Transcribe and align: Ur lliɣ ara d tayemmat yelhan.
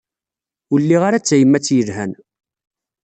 Ur 0.71 0.79
lliɣ 0.83 1.01
ara 1.07 1.21
d 1.21 1.23
tayemmat 1.25 1.67
yelhan. 1.75 2.11